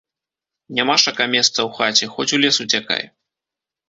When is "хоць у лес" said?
2.13-2.57